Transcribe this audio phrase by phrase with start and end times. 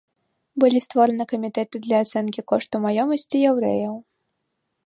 [0.63, 3.95] Былі створаны камітэты для ацэнкі кошту маёмасці яўрэяў.